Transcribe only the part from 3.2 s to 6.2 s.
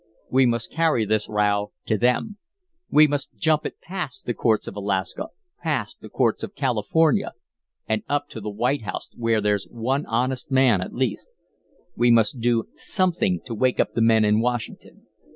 jump it past the courts of Alaska, past the